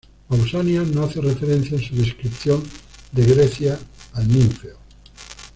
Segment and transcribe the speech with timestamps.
[0.27, 2.63] Pausanias no hace referencia en su "Descripción
[3.11, 3.79] de Grecia"
[4.13, 4.79] al Ninfeo.